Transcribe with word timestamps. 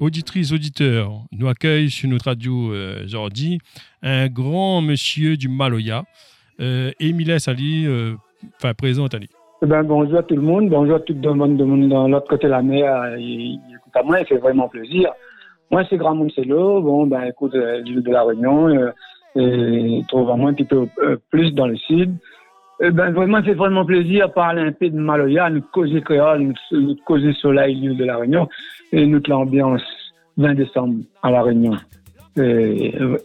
Auditrices, 0.00 0.52
auditeurs, 0.52 1.12
nous 1.32 1.48
accueille 1.48 1.88
sur 1.88 2.08
notre 2.08 2.26
radio 2.26 2.72
euh, 2.72 3.04
aujourd'hui 3.04 3.58
un 4.02 4.28
grand 4.28 4.82
monsieur 4.82 5.36
du 5.36 5.48
Maloya, 5.48 6.04
euh, 6.60 6.90
Émile 7.00 7.38
Sali, 7.40 7.86
euh, 7.86 8.14
enfin 8.56 8.74
présent 8.74 9.06
Ali. 9.06 9.28
Eh 9.62 9.66
ben, 9.66 9.82
bonjour 9.82 10.18
à 10.18 10.22
tout 10.22 10.34
le 10.34 10.42
monde, 10.42 10.68
bonjour 10.68 10.96
à 10.96 11.00
tout 11.00 11.14
le 11.14 11.34
monde, 11.34 11.56
de 11.56 11.64
monde 11.64 11.88
dans 11.88 12.08
l'autre 12.08 12.28
côté 12.28 12.46
de 12.46 12.52
la 12.52 12.62
mer. 12.62 13.16
Il, 13.18 13.60
écoute 13.70 13.94
à 13.94 14.02
moi, 14.02 14.20
il 14.20 14.26
fait 14.26 14.38
vraiment 14.38 14.68
plaisir. 14.68 15.10
Moi, 15.70 15.84
c'est 15.88 15.96
Grand 15.96 16.14
Moncello. 16.14 16.82
Bon, 16.82 17.06
ben, 17.06 17.22
écoute, 17.22 17.54
euh, 17.54 17.80
l'île 17.80 18.02
de 18.02 18.10
la 18.10 18.24
Réunion, 18.24 18.68
euh, 18.68 18.90
et 19.36 20.02
trouve 20.08 20.30
à 20.30 20.36
moi 20.36 20.50
un 20.50 20.54
petit 20.54 20.64
peu 20.64 20.86
euh, 20.98 21.16
plus 21.30 21.52
dans 21.52 21.66
le 21.66 21.76
sud. 21.76 22.14
Eh 22.82 22.90
ben, 22.90 23.10
vraiment, 23.12 23.40
c'est 23.44 23.54
vraiment 23.54 23.84
plaisir 23.84 24.32
parler 24.32 24.62
un 24.62 24.72
peu 24.72 24.88
de 24.90 24.98
Maloya, 24.98 25.48
nous 25.50 25.62
causer 25.72 26.00
créole, 26.02 26.52
nous, 26.72 26.96
causer 27.04 27.32
soleil, 27.34 27.74
l'île 27.76 27.96
de 27.96 28.04
la 28.04 28.16
Réunion, 28.18 28.48
et 28.92 29.06
notre 29.06 29.30
l'ambiance 29.30 29.82
20 30.36 30.54
décembre 30.54 30.96
à 31.22 31.30
la 31.30 31.42
Réunion. 31.42 31.74
Euh, 32.36 33.16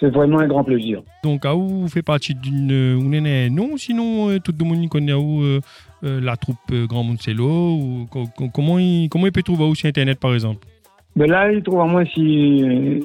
C'est 0.00 0.08
vraiment 0.08 0.38
un 0.38 0.46
grand 0.48 0.64
plaisir. 0.64 1.02
Donc, 1.22 1.44
à 1.44 1.54
où 1.54 1.68
vous 1.82 1.88
fait 1.88 2.02
partie 2.02 2.34
d'une 2.34 2.70
une 2.70 3.54
non? 3.54 3.76
Sinon, 3.76 4.30
euh, 4.30 4.38
tout 4.38 4.54
le 4.58 4.64
monde 4.64 4.88
connaît 4.88 5.12
où 5.12 5.42
euh, 5.42 5.60
euh, 6.02 6.18
la 6.22 6.36
troupe 6.36 6.56
euh, 6.72 6.86
Grand 6.86 7.04
Moncello 7.04 7.46
ou 7.46 8.06
co- 8.10 8.24
co- 8.34 8.48
comment, 8.48 8.78
il, 8.78 9.08
comment 9.10 9.26
il 9.26 9.32
peut 9.32 9.42
trouver 9.42 9.64
où 9.64 9.74
sur 9.74 9.86
Internet, 9.86 10.18
par 10.18 10.32
exemple? 10.32 10.66
Mais 11.14 11.26
là, 11.26 11.52
il 11.52 11.62
trouve 11.62 11.80
à 11.82 11.84
moi 11.86 12.06
si, 12.06 13.02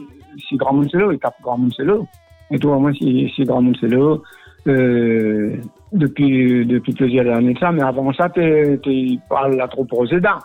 si 0.47 0.55
Grand 0.55 0.73
Moncello, 0.73 1.11
il 1.11 1.20
tape 1.20 1.36
Grand 1.44 1.58
Moncello. 1.58 2.08
Il 2.52 2.59
trouve 2.59 2.73
à 2.73 2.77
moi 2.77 2.94
si, 2.94 3.30
si 3.36 3.44
Grand 3.44 3.61
Moncello, 3.61 4.23
euh, 4.67 5.58
depuis, 5.93 6.66
depuis 6.66 6.93
plusieurs 6.93 7.35
années 7.35 7.55
ça. 7.59 7.71
Mais 7.71 7.81
avant 7.84 8.11
ça, 8.13 8.30
tu 8.30 9.20
parles 9.30 9.55
la 9.55 9.67
troupe 9.67 9.91
Roseda. 9.91 10.39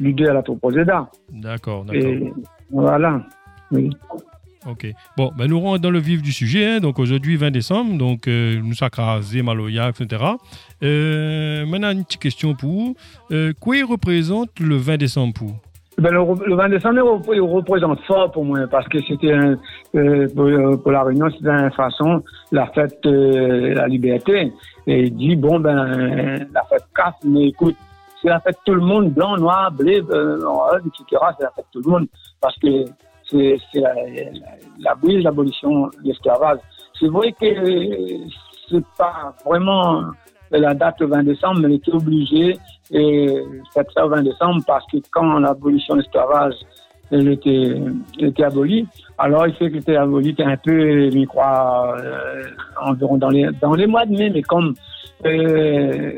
L'idée 0.00 0.26
à 0.26 0.34
la 0.34 0.42
troupe 0.42 0.60
Roseda. 0.62 1.10
D'accord, 1.32 1.84
d'accord. 1.84 2.12
Voilà. 2.70 3.22
Oui. 3.72 3.90
Ok. 4.66 4.86
Bon, 5.16 5.30
ben 5.38 5.46
nous 5.46 5.60
rentrons 5.60 5.78
dans 5.78 5.90
le 5.90 5.98
vif 5.98 6.20
du 6.20 6.32
sujet. 6.32 6.66
hein. 6.66 6.80
Donc 6.80 6.98
aujourd'hui, 6.98 7.36
20 7.36 7.50
décembre, 7.50 7.96
donc 7.96 8.26
euh, 8.28 8.60
nous 8.62 8.74
sacrasé, 8.74 9.42
Maloya, 9.42 9.88
etc. 9.88 10.22
Euh, 10.82 11.64
maintenant, 11.66 11.90
une 11.92 12.04
petite 12.04 12.20
question 12.20 12.54
pour 12.54 12.70
vous. 12.70 12.96
Euh, 13.30 13.52
quoi 13.58 13.76
représente 13.88 14.58
le 14.60 14.76
20 14.76 14.96
décembre 14.98 15.32
pour 15.34 15.48
vous? 15.48 15.56
Ben, 15.98 16.12
le, 16.12 16.20
le 16.46 16.54
20 16.54 16.68
décembre, 16.68 16.94
il 16.96 17.00
rep- 17.02 17.34
il 17.34 17.40
représente 17.40 18.00
fort 18.02 18.30
pour 18.30 18.44
moi, 18.44 18.60
parce 18.70 18.86
que 18.88 18.98
c'était 19.02 19.32
euh, 19.32 20.28
pour, 20.34 20.44
euh, 20.44 20.76
pour 20.76 20.92
la 20.92 21.02
Réunion, 21.02 21.28
c'était 21.30 21.48
une 21.50 21.72
façon, 21.72 22.22
la 22.52 22.66
fête 22.68 22.98
de 23.02 23.74
la 23.74 23.88
liberté. 23.88 24.52
Et 24.86 25.02
il 25.04 25.16
dit, 25.16 25.34
bon, 25.34 25.58
ben, 25.58 26.46
la 26.54 26.62
fête 26.70 26.84
casse, 26.94 27.14
mais 27.24 27.48
écoute, 27.48 27.76
c'est 28.22 28.28
la 28.28 28.38
fête 28.40 28.56
de 28.66 28.72
tout 28.72 28.74
le 28.74 28.80
monde, 28.86 29.10
blanc, 29.12 29.36
noir, 29.36 29.72
bleu, 29.72 30.04
euh, 30.10 30.38
etc. 30.86 31.20
C'est 31.36 31.44
la 31.44 31.50
fête 31.50 31.64
de 31.74 31.80
tout 31.80 31.82
le 31.84 31.90
monde, 31.90 32.06
parce 32.40 32.56
que 32.58 32.68
c'est 33.30 33.58
la, 33.74 33.92
la, 34.78 34.94
l'abolition 35.22 35.86
de 35.88 35.90
l'esclavage. 36.04 36.58
C'est 36.98 37.08
vrai 37.08 37.32
que 37.32 37.44
euh, 37.46 38.18
c'est 38.70 38.84
pas 38.96 39.34
vraiment 39.44 40.02
la 40.50 40.74
date 40.74 41.00
le 41.00 41.06
20 41.06 41.22
décembre, 41.24 41.60
mais 41.60 41.68
il 41.68 41.74
était 41.76 41.92
obligé 41.92 42.58
et 42.90 43.26
faire 43.74 43.84
ça 43.94 44.02
le 44.02 44.08
20 44.08 44.22
décembre 44.22 44.62
parce 44.66 44.86
que 44.90 44.98
quand 45.10 45.38
l'abolition 45.38 45.94
de 45.94 46.00
l'esclavage 46.00 46.54
elle 47.10 47.28
était, 47.28 48.44
abolie, 48.44 48.86
alors 49.16 49.46
il 49.46 49.54
fait 49.54 49.70
que 49.70 49.76
était 49.78 49.96
abolie 49.96 50.34
un 50.40 50.56
peu, 50.58 51.10
je 51.10 51.24
crois, 51.24 51.96
euh, 51.98 52.42
environ 52.82 53.16
dans 53.16 53.30
les, 53.30 53.48
dans 53.62 53.72
les 53.72 53.86
mois 53.86 54.04
de 54.04 54.12
mai, 54.12 54.30
mais 54.30 54.42
comme 54.42 54.74
euh, 55.24 56.12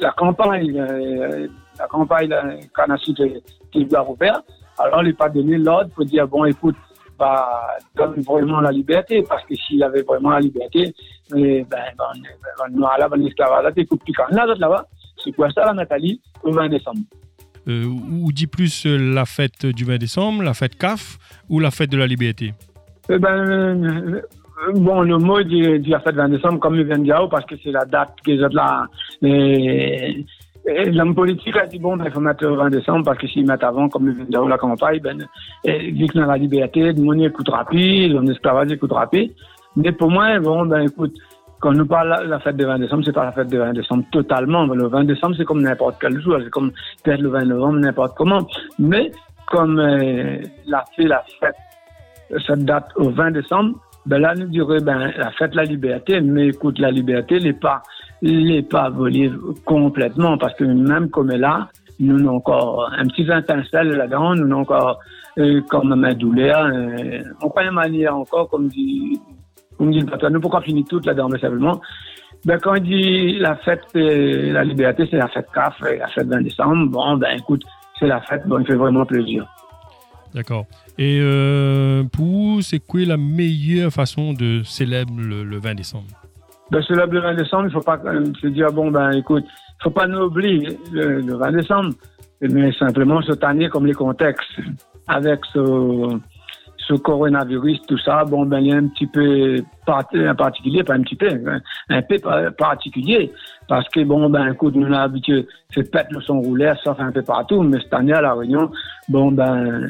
la 0.00 0.12
campagne, 0.12 0.78
euh, 0.78 1.48
la 1.78 1.86
campagne 1.86 2.32
euh, 2.32 2.96
sucre 2.98 3.24
qui 3.72 3.84
doit 3.86 4.00
rouvert, 4.00 4.40
alors 4.78 5.02
il 5.02 5.08
n'a 5.08 5.14
pas 5.14 5.28
donné 5.28 5.58
l'ordre 5.58 5.90
pour 5.90 6.04
dire, 6.04 6.28
bon, 6.28 6.44
écoute, 6.44 6.76
donne 7.94 8.20
vraiment 8.20 8.60
la 8.60 8.70
liberté, 8.70 9.22
parce 9.28 9.44
que 9.44 9.54
s'il 9.54 9.82
avait 9.82 10.02
vraiment 10.02 10.30
la 10.30 10.40
liberté, 10.40 10.94
eh 11.34 11.34
ben, 11.34 11.64
ben, 11.70 11.86
ben, 11.98 12.72
ben, 12.72 12.80
là, 12.80 13.08
ben, 13.08 13.86
coupé 13.86 14.12
quand 14.12 14.28
là, 14.30 14.46
là-bas. 14.46 14.86
C'est 15.22 15.32
quoi 15.32 15.50
ça, 15.50 15.66
la 15.66 15.74
Nathalie, 15.74 16.20
le 16.44 16.52
20 16.52 16.68
décembre? 16.68 17.00
euh, 17.68 17.84
Ou 17.84 18.32
dit 18.32 18.46
plus 18.46 18.86
euh, 18.86 18.96
la 18.96 19.26
fête 19.26 19.66
du 19.66 19.84
20 19.84 19.98
décembre, 19.98 20.42
la 20.42 20.54
fête 20.54 20.76
CAF 20.76 21.18
ou 21.48 21.60
la 21.60 21.70
fête 21.70 21.90
de 21.90 21.98
la 21.98 22.06
liberté? 22.06 22.54
Eh 23.08 23.18
ben, 23.18 23.28
euh, 23.28 24.22
bon, 24.74 25.02
le 25.02 25.18
mot 25.18 25.42
dit 25.42 25.78
la 25.90 26.00
fête 26.00 26.14
20 26.14 26.28
décembre, 26.30 26.58
comme 26.58 26.76
il 26.76 26.84
vient 26.84 26.98
de 26.98 27.04
dire, 27.04 27.28
parce 27.30 27.44
que 27.44 27.54
c'est 27.62 27.70
la 27.70 27.84
date 27.84 28.14
que 28.24 28.32
j'ai 28.32 28.48
là. 28.54 28.86
Et 29.22 30.24
l'homme 30.66 31.14
politique 31.14 31.56
a 31.56 31.66
dit, 31.66 31.78
bon, 31.78 31.96
ben, 31.96 32.04
il 32.06 32.12
faut 32.12 32.20
mettre 32.20 32.44
le 32.44 32.54
20 32.54 32.70
décembre, 32.70 33.04
parce 33.04 33.18
que 33.18 33.26
s'ils 33.26 33.46
mettent 33.46 33.64
avant, 33.64 33.88
comme 33.88 34.08
il 34.08 34.24
vient 34.26 34.44
de 34.44 34.48
la 34.48 34.58
campagne, 34.58 35.00
ben, 35.00 35.26
vu 35.64 36.06
que 36.06 36.18
dans 36.18 36.26
la 36.26 36.36
liberté, 36.36 36.92
le 36.92 37.02
monde 37.02 37.22
écoute 37.22 37.48
rapide, 37.48 38.20
l'esclavage 38.22 38.72
écoute 38.72 38.92
rapide. 38.92 39.32
Mais 39.76 39.92
pour 39.92 40.10
moi, 40.10 40.38
bon, 40.40 40.66
ben, 40.66 40.82
écoute, 40.82 41.14
quand 41.60 41.72
nous 41.72 41.86
parle 41.86 42.24
de 42.24 42.30
la 42.30 42.40
fête 42.40 42.56
du 42.56 42.64
20 42.64 42.78
décembre, 42.78 43.02
c'est 43.04 43.12
pas 43.12 43.24
la 43.24 43.32
fête 43.32 43.48
du 43.48 43.58
20 43.58 43.74
décembre 43.74 44.04
totalement. 44.10 44.66
Le 44.66 44.86
20 44.86 45.04
décembre, 45.04 45.34
c'est 45.36 45.44
comme 45.44 45.62
n'importe 45.62 45.96
quel 46.00 46.18
jour. 46.20 46.38
C'est 46.42 46.50
comme 46.50 46.72
peut-être 47.04 47.20
le 47.20 47.28
20 47.28 47.44
novembre, 47.44 47.78
n'importe 47.80 48.16
comment. 48.16 48.46
Mais 48.78 49.12
comme 49.46 49.78
euh, 49.78 50.38
la 50.66 50.84
la 50.98 51.22
fête, 51.38 51.56
cette 52.46 52.64
date 52.64 52.88
au 52.96 53.10
20 53.10 53.32
décembre, 53.32 53.78
ben 54.06 54.18
là, 54.18 54.34
nous 54.34 54.46
dirait, 54.46 54.80
ben, 54.80 55.12
la 55.16 55.30
fête 55.32 55.50
de 55.50 55.56
la 55.56 55.64
liberté. 55.64 56.20
Mais 56.22 56.48
écoute, 56.48 56.78
la 56.78 56.90
liberté 56.90 57.38
n'est 57.38 57.52
pas, 57.52 57.82
n'est 58.22 58.62
pas 58.62 58.90
volée 58.90 59.30
complètement 59.64 60.38
parce 60.38 60.54
que 60.54 60.64
même 60.64 61.10
comme 61.10 61.30
là, 61.30 61.68
nous 61.98 62.18
avons 62.18 62.36
encore 62.36 62.90
un 62.96 63.06
petit 63.06 63.22
étincelle 63.22 63.88
là-dedans, 63.88 64.34
nous 64.34 64.44
avons 64.50 64.62
encore, 64.62 64.98
euh, 65.38 65.60
comme 65.68 65.92
un 65.92 66.14
douleur, 66.14 66.66
euh, 66.66 67.20
croit 67.40 67.64
une 67.64 67.72
manière 67.72 68.16
encore, 68.16 68.48
comme 68.48 68.68
dit, 68.68 69.20
comme 69.76 69.90
dit 69.92 70.00
le 70.00 70.06
patron, 70.06 70.30
nous 70.30 70.40
pourquoi 70.40 70.62
finir 70.62 70.84
tout 70.88 71.00
là-dedans, 71.04 71.28
mais 71.30 71.38
simplement, 71.38 71.80
ben, 72.44 72.58
quand 72.58 72.74
il 72.74 72.82
dit 72.82 73.38
la 73.38 73.56
fête, 73.56 73.84
euh, 73.96 74.52
la 74.52 74.64
liberté, 74.64 75.06
c'est 75.10 75.18
la 75.18 75.28
fête 75.28 75.46
CAF, 75.52 75.74
la 75.80 76.08
fête 76.08 76.26
20 76.26 76.40
décembre, 76.40 76.90
bon, 76.90 77.16
ben, 77.18 77.36
écoute, 77.38 77.62
c'est 77.98 78.06
la 78.06 78.20
fête, 78.22 78.46
bon, 78.46 78.58
il 78.60 78.66
fait 78.66 78.76
vraiment 78.76 79.04
plaisir. 79.04 79.46
D'accord. 80.34 80.64
Et 80.96 81.18
euh, 81.20 82.04
pour 82.04 82.24
vous, 82.24 82.62
c'est 82.62 82.78
quoi 82.78 83.00
la 83.00 83.16
meilleure 83.16 83.92
façon 83.92 84.32
de 84.32 84.62
célébrer 84.62 85.14
le 85.16 85.58
20 85.58 85.74
décembre? 85.74 86.06
Ben, 86.70 86.80
c'est 86.86 86.94
le 86.94 87.04
20 87.06 87.34
décembre, 87.34 87.64
il 87.66 87.72
faut 87.72 87.80
pas 87.80 87.98
euh, 88.04 88.24
se 88.40 88.46
dire, 88.46 88.70
bon, 88.72 88.90
ben, 88.90 89.10
écoute, 89.12 89.44
il 89.46 89.82
faut 89.82 89.90
pas 89.90 90.06
nous 90.06 90.20
oublier 90.26 90.78
le, 90.92 91.20
le 91.20 91.34
20 91.34 91.52
décembre, 91.52 91.90
mais 92.40 92.72
simplement 92.72 93.20
cette 93.22 93.42
année, 93.42 93.68
comme 93.68 93.86
les 93.86 93.92
contextes, 93.94 94.44
avec 95.08 95.40
ce, 95.52 96.18
ce 96.78 96.94
coronavirus, 96.94 97.82
tout 97.88 97.98
ça, 97.98 98.24
bon, 98.24 98.46
ben, 98.46 98.60
il 98.60 98.66
y 98.68 98.72
a 98.72 98.76
un 98.76 98.86
petit 98.86 99.06
peu 99.08 99.56
un 99.88 100.34
particulier, 100.36 100.84
pas 100.84 100.94
un 100.94 101.02
petit 101.02 101.16
peu, 101.16 101.28
hein, 101.28 101.60
un 101.88 102.02
peu 102.02 102.18
pa- 102.18 102.52
particulier, 102.52 103.32
parce 103.66 103.88
que, 103.88 104.04
bon, 104.04 104.30
ben, 104.30 104.52
écoute, 104.52 104.76
nous, 104.76 104.86
on 104.86 104.92
a 104.92 105.00
habitué, 105.02 105.48
c'est 105.74 105.90
pète 105.90 106.06
le 106.10 106.20
son 106.20 106.40
roulé, 106.40 106.72
ça 106.84 106.94
fait 106.94 107.02
un 107.02 107.10
peu 107.10 107.22
partout, 107.22 107.62
mais 107.62 107.80
cette 107.80 107.94
année, 107.94 108.12
à 108.12 108.20
La 108.20 108.34
Réunion, 108.34 108.70
bon, 109.08 109.32
ben, 109.32 109.88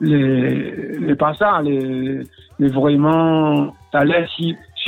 les, 0.00 0.98
les 1.00 1.14
passants, 1.16 1.58
les, 1.60 2.22
les 2.60 2.68
vraiment, 2.68 3.74
ça 3.90 4.04
laisse, 4.04 4.30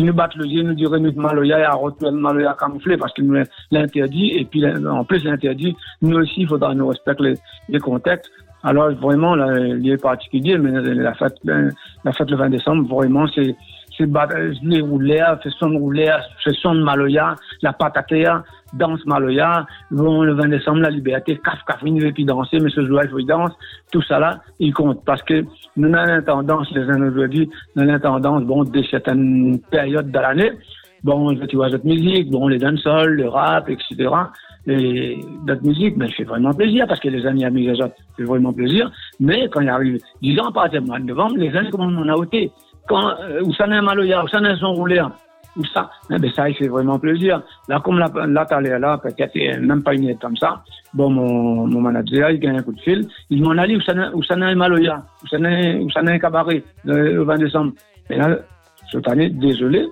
si, 0.00 0.06
nous 0.06 0.14
battons 0.14 0.38
le 0.38 0.48
jeu, 0.48 0.62
nous 0.62 0.74
dirait 0.74 0.98
notre 0.98 1.18
maloya 1.18 1.60
et 1.60 2.04
le 2.04 2.10
maloya 2.10 2.56
camouflé 2.58 2.96
parce 2.96 3.12
qu'il 3.12 3.26
nous 3.26 3.42
l'interdit 3.70 4.32
et 4.36 4.44
puis 4.44 4.64
en 4.66 5.04
plus 5.04 5.22
l'interdit, 5.24 5.76
nous 6.02 6.16
aussi, 6.16 6.42
il 6.42 6.48
faudra 6.48 6.74
nous 6.74 6.88
respecter 6.88 7.22
les, 7.22 7.34
les 7.68 7.78
contextes. 7.78 8.30
Alors 8.62 8.90
vraiment, 8.92 9.34
là, 9.34 9.58
il 9.58 9.90
est 9.90 10.02
particulier, 10.02 10.58
mais 10.58 10.70
la 10.70 11.14
fête, 11.14 11.36
la 11.44 12.12
fête 12.12 12.30
le 12.30 12.36
20 12.36 12.50
décembre, 12.50 12.94
vraiment, 12.94 13.26
c'est, 13.34 13.56
c'est 14.00 14.62
les 15.00 15.22
fait 15.42 15.50
son 15.58 15.70
rouleur, 15.70 16.20
fait 16.42 16.54
son 16.54 16.74
de 16.74 16.82
maloya, 16.82 17.34
la 17.62 17.72
patatea, 17.72 18.42
danse 18.72 19.04
maloya, 19.06 19.66
le 19.90 20.32
20 20.32 20.48
décembre, 20.48 20.80
la 20.80 20.90
liberté, 20.90 21.38
caf, 21.44 21.62
caf, 21.66 21.80
il 21.84 22.02
veut 22.02 22.12
plus 22.12 22.24
danser, 22.24 22.58
mais 22.60 22.70
ce 22.70 22.84
jour-là, 22.86 23.04
il 23.04 23.10
faut 23.10 23.18
y 23.18 23.24
danse, 23.24 23.52
tout 23.92 24.02
ça 24.02 24.18
là, 24.18 24.40
il 24.58 24.72
compte. 24.72 25.04
Parce 25.04 25.22
que 25.22 25.44
nous 25.76 25.94
avons 25.94 26.14
une 26.14 26.24
tendance, 26.24 26.70
les 26.72 26.82
uns 26.82 27.10
aujourd'hui, 27.10 27.50
nous 27.76 27.82
avons 27.82 27.92
une 27.92 28.00
tendance, 28.00 28.42
bon, 28.44 28.64
de 28.64 28.82
certaines 28.84 29.60
périodes 29.70 30.10
de 30.10 30.18
l'année, 30.18 30.52
bon, 31.04 31.34
tu 31.46 31.56
vois, 31.56 31.68
notre 31.68 31.86
musique, 31.86 32.30
bon, 32.30 32.48
les 32.48 32.58
dancehall, 32.58 33.10
le 33.10 33.28
rap, 33.28 33.68
etc. 33.68 34.08
Et 34.66 35.18
notre 35.46 35.64
musique, 35.64 35.96
ben, 35.96 36.08
fait 36.10 36.24
vraiment 36.24 36.52
plaisir 36.52 36.86
parce 36.86 37.00
que 37.00 37.08
les 37.08 37.26
années 37.26 37.46
à 37.46 37.50
Miguel 37.50 37.76
fait 38.16 38.24
vraiment 38.24 38.52
plaisir. 38.52 38.90
Mais 39.18 39.48
quand 39.48 39.60
il 39.60 39.68
arrive, 39.68 39.98
disons, 40.20 40.44
à 40.44 40.52
partir 40.52 40.82
du 40.82 40.88
mois 40.88 40.98
de 40.98 41.04
novembre, 41.04 41.36
les 41.38 41.54
années 41.56 41.70
comme 41.70 41.98
on 41.98 42.08
a 42.08 42.14
ôté, 42.14 42.52
quand, 42.88 43.14
euh, 43.20 43.42
où 43.42 43.52
ça 43.54 43.66
n'a 43.66 43.78
un 43.78 43.82
maloya, 43.82 44.24
où 44.24 44.28
ça 44.28 44.38
un 44.38 44.56
son 44.56 44.72
roulé, 44.72 45.00
ou 45.56 45.64
ça, 45.64 45.90
eh 46.10 46.18
ben 46.18 46.30
ça, 46.32 46.48
il 46.48 46.54
fait 46.54 46.68
vraiment 46.68 46.98
plaisir. 46.98 47.42
Là, 47.68 47.80
comme 47.84 47.98
là, 47.98 48.08
là 48.26 48.60
l'air 48.60 48.78
là, 48.78 48.98
peut-être 48.98 49.36
euh, 49.36 49.60
même 49.60 49.82
pas 49.82 49.94
une 49.94 50.06
lettre 50.06 50.20
comme 50.20 50.36
ça. 50.36 50.62
Bon, 50.94 51.10
mon, 51.10 51.66
mon 51.66 51.80
manager, 51.80 52.30
il 52.30 52.38
gagne 52.38 52.58
un 52.58 52.62
coup 52.62 52.72
de 52.72 52.80
fil. 52.80 53.06
Il 53.30 53.42
m'en 53.42 53.58
a 53.58 53.66
dit 53.66 53.76
où 53.76 53.80
ça 53.80 53.92
où 54.14 54.22
n'a 54.36 54.46
un 54.46 54.54
maloya, 54.54 55.02
où 55.22 55.26
ça 55.26 55.38
où 55.38 55.88
un 55.96 56.18
cabaret, 56.18 56.62
le, 56.84 57.14
le 57.14 57.22
20 57.22 57.36
décembre. 57.36 57.72
Mais 58.08 58.16
là, 58.16 58.38
cette 58.90 59.08
année, 59.08 59.28
désolé. 59.30 59.86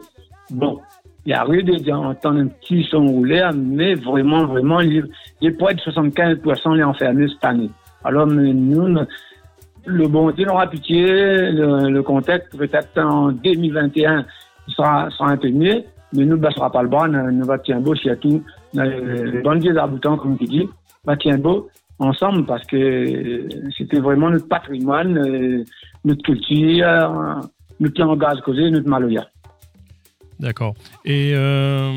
Bon, 0.51 0.81
il 1.27 1.33
y 1.33 1.35
a 1.35 1.47
eu 1.49 1.63
de 1.63 1.93
entendre 1.93 2.41
un 2.41 2.47
petit 2.47 2.85
son 2.85 3.05
roulé, 3.05 3.47
mais 3.55 3.95
vraiment, 3.95 4.47
vraiment, 4.47 4.79
près 4.79 5.75
de 5.75 5.81
75% 5.81 6.75
les 6.75 6.83
enfermés 6.83 7.29
cette 7.29 7.45
année. 7.45 7.71
Alors, 8.05 8.27
nous, 8.27 8.97
le 9.87 10.09
bon 10.09 10.31
Dieu 10.31 10.49
aura 10.49 10.69
pitié, 10.69 11.07
le, 11.53 12.03
contexte, 12.03 12.57
peut-être 12.57 12.99
en 12.99 13.33
2021, 13.33 14.25
il 14.67 14.75
sera, 14.75 15.09
sera 15.11 15.31
un 15.31 15.39
mais 16.15 16.25
nous 16.25 16.37
ne 16.37 16.37
baissera 16.37 16.71
pas 16.73 16.83
le 16.83 16.89
bras, 16.89 17.07
nous, 17.09 17.45
va 17.45 17.59
tiens 17.59 17.81
beau 17.81 17.95
s'il 17.95 18.07
y 18.07 18.11
a 18.11 18.17
tout, 18.17 18.43
les 18.75 19.43
bonnes 19.43 19.59
dieux 19.59 19.77
aboutants, 19.79 20.17
comme 20.17 20.39
tu 20.39 20.45
dis, 20.45 20.69
va 21.05 21.17
tiens 21.17 21.39
beau 21.39 21.69
ensemble 21.99 22.45
parce 22.47 22.65
que 22.67 23.49
c'était 23.77 24.01
vraiment 24.01 24.31
notre 24.31 24.49
patrimoine, 24.49 25.19
euh, 25.19 25.65
notre 26.05 26.23
culture, 26.23 27.41
notre 27.81 28.01
langage 28.01 28.41
causé, 28.41 28.71
notre 28.71 28.89
maloya. 28.89 29.27
D'accord. 30.41 30.75
Et 31.05 31.33
euh, 31.35 31.91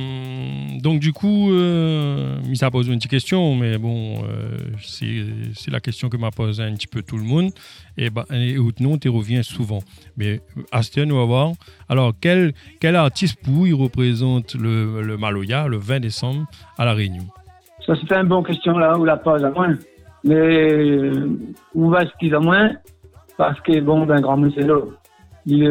donc, 0.82 1.00
du 1.00 1.14
coup, 1.14 1.52
euh, 1.52 2.38
ça 2.56 2.72
pose 2.72 2.88
une 2.88 2.96
petite 2.96 3.12
question, 3.12 3.56
mais 3.56 3.78
bon, 3.78 4.24
euh, 4.24 4.58
c'est 4.82 5.72
la 5.72 5.80
question 5.80 6.10
que 6.10 6.18
m'a 6.18 6.32
posé 6.32 6.64
un 6.64 6.74
petit 6.74 6.88
peu 6.88 7.04
tout 7.04 7.18
le 7.18 7.24
monde. 7.24 7.52
Et, 7.98 8.10
bah, 8.10 8.26
et 8.32 8.58
non, 8.80 8.98
tu 8.98 9.10
reviens 9.10 9.44
souvent. 9.44 9.80
Mais 10.18 10.42
Astien, 10.72 11.10
on 11.12 11.28
va. 11.28 11.52
Alors, 11.88 12.14
quel, 12.20 12.54
quel 12.80 12.96
artiste 12.96 13.40
pour 13.44 13.68
il 13.68 13.76
représente 13.76 14.56
le, 14.56 15.18
Maloya 15.18 15.68
le 15.68 15.78
20 15.78 16.00
décembre 16.00 16.46
à 16.80 16.86
La 16.86 16.94
Réunion? 16.94 17.26
Ça, 17.86 17.94
c'est 17.96 18.16
une 18.16 18.28
bonne 18.28 18.44
question 18.44 18.78
là, 18.78 18.98
où 18.98 19.06
la 19.06 19.18
pose 19.18 19.44
à 19.44 19.52
moins. 19.52 19.78
Mais 20.24 21.12
où 21.76 21.90
va 21.90 22.06
ce 22.06 22.12
qu'il 22.20 22.34
a 22.34 22.40
moins? 22.40 22.72
Parce 23.38 23.60
que, 23.62 23.80
bon, 23.82 24.06
ben, 24.06 24.20
grand 24.20 24.38
l'eau 24.38 24.94
il, 25.46 25.64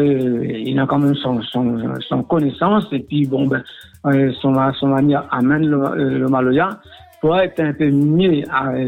il, 0.67 0.79
a 0.79 0.87
quand 0.87 0.99
même 0.99 1.15
son, 1.15 2.23
connaissance 2.29 2.87
et 2.93 3.01
puis 3.01 3.27
bon 3.27 3.47
ben 3.47 3.63
euh, 4.07 4.33
son, 4.41 4.55
son 4.75 4.93
amène 4.95 5.67
le, 5.67 5.83
euh, 5.83 6.19
le 6.19 6.29
Maloya 6.29 6.81
pour 7.21 7.39
être 7.39 7.61
un 7.61 7.73
peu 7.75 7.91
mieux, 7.91 8.43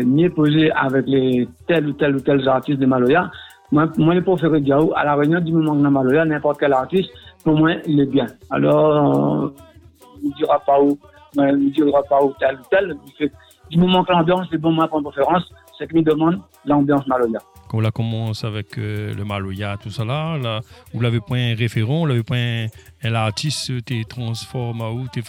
mieux 0.05 0.31
posé 0.31 0.71
avec 0.73 1.07
les 1.07 1.47
tels 1.67 1.87
ou 1.87 1.93
tels 1.93 2.17
ou 2.17 2.21
tels 2.21 2.49
artistes 2.49 2.79
de 2.79 2.87
Maloya. 2.87 3.31
Moi, 3.71 3.89
moi, 3.99 4.15
je 4.15 4.21
préfère 4.21 4.61
dire 4.61 4.81
à 4.97 5.05
la 5.05 5.15
réunion 5.15 5.41
du 5.41 5.53
moment 5.53 5.75
de 5.75 5.87
Maloya, 5.89 6.25
n'importe 6.25 6.59
quel 6.59 6.73
artiste, 6.73 7.11
pour 7.45 7.57
moi, 7.57 7.73
il 7.87 8.01
est 8.01 8.07
bien. 8.07 8.27
Alors, 8.51 9.53
il 10.23 10.31
ne 10.31 10.35
dira 10.35 10.59
pas 10.61 10.81
où, 10.81 10.99
ne 11.37 11.71
dira 11.71 12.03
pas 12.05 12.23
où 12.23 12.33
tel 12.39 12.57
ou 12.57 12.63
tel. 12.71 12.97
Du 13.71 13.79
moment 13.79 14.05
que 14.05 14.13
l'ambiance 14.13 14.47
est 14.53 14.59
bon, 14.59 14.73
moi, 14.73 14.89
pour 14.89 15.03
préférence, 15.03 15.51
c'est 15.83 15.89
qu'il 15.89 15.99
me 15.99 16.03
demande 16.03 16.41
l'ambiance 16.65 17.07
Maloya 17.07 17.41
quand 17.73 17.83
on 17.83 17.91
commence 17.91 18.45
avec 18.45 18.77
euh, 18.77 19.15
le 19.15 19.25
Maloya, 19.25 19.77
tout 19.83 19.89
ça 19.89 20.05
là, 20.05 20.37
là 20.37 20.61
vous 20.93 21.01
l'avez 21.01 21.21
pas 21.21 21.37
un 21.37 21.55
référent, 21.55 22.01
vous 22.01 22.07
l'avez 22.07 22.23
pas 22.23 22.37
un, 22.37 22.67
un 23.03 23.15
artiste, 23.15 23.73
tu 23.87 24.05
transformes 24.05 24.83
où, 24.83 25.07
tu 25.11 25.23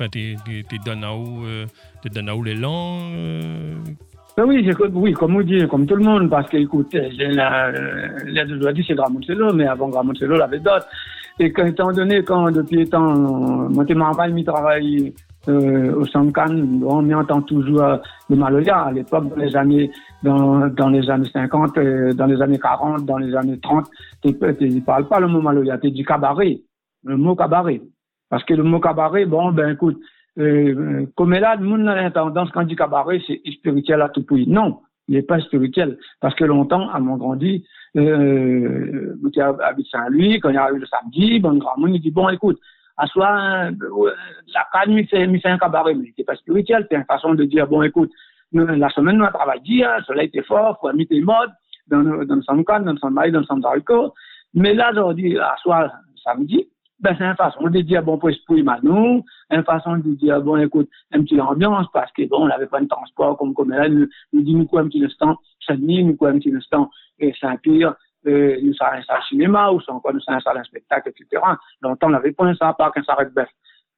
donnes 0.86 1.06
à 1.06 1.16
où, 1.16 1.46
euh, 1.46 1.66
tu 2.02 2.10
donnes 2.10 2.28
à 2.28 2.36
où 2.36 2.44
l'élan 2.44 2.98
euh? 3.14 3.76
ben 4.36 4.44
oui, 4.46 4.70
oui, 4.94 5.14
comme 5.14 5.38
on 5.38 5.42
dit, 5.42 5.66
comme 5.70 5.86
tout 5.86 5.96
le 5.96 6.04
monde, 6.04 6.30
parce 6.30 6.50
que, 6.50 6.58
écoute, 6.58 6.94
l'aide 6.94 8.48
de 8.50 8.72
dit 8.72 8.84
c'est 8.86 8.96
Gramoncello, 8.96 9.54
mais 9.54 9.68
avant 9.68 9.88
Gramoncello, 9.88 10.36
il 10.36 10.40
y 10.40 10.42
avait 10.42 10.60
d'autres. 10.60 10.88
Et 11.40 11.52
quand, 11.52 11.66
étant 11.66 11.92
donné, 11.92 12.24
quand 12.24 12.52
depuis 12.52 12.88
temps, 12.88 13.16
moi, 13.70 13.86
je 13.88 13.94
m'en 13.94 14.12
travaille 14.44 15.14
euh, 15.48 15.94
au 15.96 16.06
Sankan, 16.06 16.56
on 16.86 17.12
entend 17.12 17.42
toujours 17.42 18.00
le 18.30 18.36
Maloya 18.36 18.78
à 18.78 18.92
l'époque, 18.92 19.30
dans 19.30 19.36
les 19.36 19.56
années, 19.56 19.92
dans, 20.22 20.68
dans 20.68 20.90
les 20.90 21.10
années 21.10 21.30
50, 21.34 21.78
euh, 21.78 22.14
dans 22.14 22.28
les 22.28 22.42
années 22.42 22.60
40, 22.60 23.06
dans 23.06 23.18
les 23.18 23.36
années 23.36 23.60
30, 23.60 23.90
tu 24.24 24.30
ne 24.30 24.80
parles 24.82 25.08
pas 25.08 25.20
le 25.20 25.28
mot 25.28 25.42
Maloya, 25.42 25.78
tu 25.80 25.92
dis 25.92 26.06
cabaret, 26.06 26.62
le 27.04 27.18
mot 27.18 27.36
cabaret. 27.36 27.82
Parce 28.30 28.44
que 28.46 28.54
le 28.54 28.64
mot 28.64 28.80
cabaret, 28.80 29.26
bon, 29.26 29.52
ben 29.52 29.74
écoute, 29.74 30.00
euh, 30.40 31.06
comme 31.16 31.34
là, 31.34 31.56
le 31.56 31.66
monde 31.66 31.88
a 31.88 32.10
tendance, 32.12 32.50
quand 32.52 32.64
dit 32.64 32.76
cabaret, 32.76 33.22
c'est 33.28 33.42
spirituel 33.52 34.02
à 34.02 34.10
tout 34.10 34.24
prix. 34.24 34.48
Non, 34.48 34.80
il 35.08 35.16
n'est 35.16 35.22
pas 35.24 35.40
spirituel. 35.40 35.98
Parce 36.20 36.36
que 36.36 36.44
longtemps, 36.44 36.90
à 36.90 37.00
mon 37.00 37.18
grandi, 37.18 37.66
euh, 37.98 39.16
habite 39.62 39.88
Saint-Louis, 39.88 40.40
quand 40.40 40.50
il 40.50 40.58
arrive 40.58 40.80
le 40.80 40.86
samedi, 40.88 41.40
bon, 41.40 41.58
grand 41.58 41.78
monde, 41.78 41.96
il 41.96 42.02
dit, 42.02 42.12
bon, 42.12 42.30
écoute, 42.30 42.60
à 42.98 43.08
soi, 43.08 43.72
la 43.72 44.68
canne, 44.72 44.92
il 44.92 45.08
fait, 45.08 45.28
fait 45.40 45.50
un 45.50 45.58
cabaret, 45.58 45.96
mais 45.96 46.14
c'est 46.16 46.24
pas 46.24 46.36
spirituel, 46.36 46.88
c'est 46.90 46.98
une 46.98 47.06
façon 47.06 47.34
de 47.34 47.44
dire, 47.44 47.68
bon, 47.68 47.82
écoute, 47.82 48.12
la 48.52 48.90
semaine, 48.90 49.18
nous, 49.18 49.26
on 49.26 49.32
travaillé, 49.32 49.84
hein, 49.84 49.98
le 49.98 50.04
soleil 50.04 50.28
était 50.28 50.44
fort, 50.44 50.78
faut 50.80 50.94
mettre 50.94 51.14
les 51.14 51.22
modes, 51.22 51.52
dans, 51.88 52.24
dans 52.26 52.42
son 52.44 52.64
canne, 52.64 52.86
dans 52.86 52.98
son 52.98 53.10
maïs, 53.10 53.34
dans 53.34 53.44
son 53.44 53.62
haricot. 53.62 54.14
Mais 54.54 54.74
là, 54.74 54.92
aujourd'hui, 54.92 55.38
à 55.40 55.56
soi, 55.62 55.92
samedi, 56.24 56.68
ben, 57.04 57.16
c'est 57.18 57.26
une 57.26 57.36
façon 57.36 57.68
de 57.68 57.82
dire, 57.82 58.02
bon, 58.02 58.18
pour 58.18 58.30
esprit, 58.30 58.66
nous, 58.82 59.26
une 59.52 59.64
façon 59.64 59.98
de 59.98 60.14
dire, 60.16 60.42
bon, 60.42 60.56
écoute, 60.58 60.90
un 61.12 61.22
petit 61.22 61.40
ambiance, 61.40 61.88
parce 61.94 62.12
que, 62.14 62.26
bon, 62.30 62.44
on 62.44 62.48
n'avait 62.48 62.68
pas 62.68 62.80
de 62.80 62.88
transport 62.88 63.38
comme, 63.38 63.54
comme 63.54 63.74
elle, 63.74 63.94
nous, 63.94 64.08
nous 64.32 64.42
dit, 64.42 64.56
nous, 64.56 64.66
quoi, 64.66 64.82
un 64.82 64.88
petit 64.88 65.04
instant, 65.04 65.38
Saint-Denis, 65.68 66.06
nous, 66.06 66.16
quoi, 66.16 66.30
un 66.30 66.40
petit 66.40 66.56
instant, 66.56 66.90
et 67.20 67.34
Saint-Pierre, 67.42 67.96
euh, 68.26 68.58
nous 68.64 68.74
ça 68.76 68.94
installe 68.94 69.18
le 69.20 69.28
cinéma, 69.28 69.70
ou 69.72 69.82
sans 69.82 70.00
quoi 70.00 70.14
nous 70.14 70.22
ça 70.22 70.34
installe 70.34 70.58
un 70.58 70.64
spectacle, 70.64 71.10
etc. 71.10 71.44
Longtemps, 71.82 72.08
on 72.08 72.12
n'avait 72.12 72.32
pas 72.32 72.54
ça, 72.56 72.74
pas 72.74 72.90
qu'un 72.92 73.04
s'arrête 73.04 73.34
bœuf. 73.34 73.50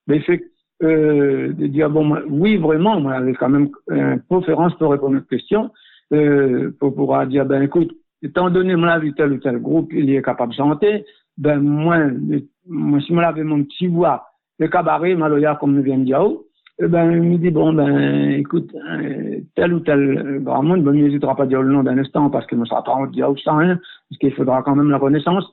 Mais 0.07 0.19
fait 0.21 0.43
euh, 0.81 1.53
de 1.53 1.67
dire, 1.67 1.91
bon, 1.91 2.17
oui, 2.27 2.57
vraiment, 2.57 2.99
moi, 2.99 3.19
j'avais 3.19 3.35
quand 3.35 3.49
même 3.49 3.69
une 3.91 4.21
préférence 4.23 4.73
pour 4.79 4.91
répondre 4.91 5.17
à 5.17 5.19
cette 5.19 5.29
question, 5.29 5.69
euh, 6.11 6.75
pour 6.79 6.95
pouvoir 6.95 7.27
dire, 7.27 7.45
ben, 7.45 7.61
écoute, 7.61 7.91
étant 8.23 8.49
donné, 8.49 8.75
mon 8.75 8.87
avis, 8.87 9.13
tel 9.13 9.31
ou 9.31 9.37
tel 9.37 9.59
groupe, 9.59 9.93
il 9.93 10.09
est 10.09 10.23
capable 10.23 10.53
de 10.53 10.57
chanter, 10.57 11.05
ben, 11.37 11.59
moi, 11.59 11.97
moi 12.67 12.99
si 13.01 13.13
moi, 13.13 13.23
j'avais 13.23 13.43
mon 13.43 13.63
petit 13.63 13.87
voix, 13.87 14.25
le 14.59 14.67
cabaret, 14.67 15.15
Maloya, 15.15 15.57
comme 15.59 15.75
nous 15.75 15.83
vient 15.83 15.97
de 15.97 16.05
dire, 16.05 16.25
eh 16.79 16.87
ben, 16.87 17.11
il 17.11 17.21
me 17.21 17.37
dit, 17.37 17.51
bon, 17.51 17.73
ben, 17.73 18.31
écoute, 18.31 18.69
euh, 18.75 19.39
tel 19.55 19.73
ou 19.73 19.79
tel 19.79 20.41
grand 20.43 20.63
monde, 20.63 20.83
ben, 20.83 20.91
n'hésitera 20.91 21.35
pas 21.35 21.43
à 21.43 21.47
dire 21.47 21.61
le 21.61 21.71
nom 21.71 21.83
d'un 21.83 21.97
instant 21.97 22.29
parce 22.29 22.45
qu'il 22.47 22.59
ne 22.59 22.65
sera 22.65 22.83
pas 22.83 23.07
dire 23.07 23.29
ou 23.29 23.37
sans 23.37 23.57
rien, 23.57 23.79
parce 24.09 24.19
qu'il 24.19 24.33
faudra 24.33 24.61
quand 24.63 24.75
même 24.75 24.89
la 24.89 24.99
connaissance. 24.99 25.45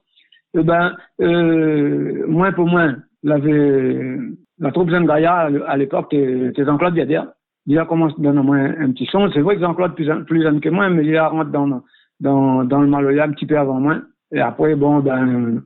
Eh 0.55 0.63
ben, 0.63 0.97
euh, 1.21 2.27
moins 2.27 2.53
pour 2.53 2.67
moins, 2.67 2.97
l'avait, 3.23 4.19
la 4.59 4.73
troupe 4.73 4.91
Zengaya, 4.91 5.49
à 5.67 5.77
l'époque, 5.77 6.09
c'était 6.11 6.65
Jean-Claude 6.65 6.95
Viader. 6.95 7.23
Il 7.67 7.79
a 7.79 7.85
commencé 7.85 8.17
à 8.19 8.23
donner 8.23 8.43
moi 8.43 8.57
un 8.57 8.91
petit 8.91 9.07
son. 9.07 9.31
C'est 9.33 9.41
vrai 9.41 9.55
que 9.55 9.61
Jean-Claude 9.61 9.95
plus, 9.95 10.09
plus 10.27 10.43
jeune 10.43 10.61
que 10.61 10.69
moi, 10.69 10.91
mais 10.91 11.07
il 11.07 11.19
rentre 11.19 11.51
dans, 11.51 11.83
dans, 12.19 12.65
dans 12.65 12.81
le 12.81 12.89
Maloya 12.89 13.25
un 13.25 13.33
petit 13.33 13.47
peu 13.47 13.57
avant 13.57 13.79
moi. 13.79 13.99
Et 14.33 14.41
après, 14.41 14.75
bon, 14.75 14.99
ben, 14.99 15.63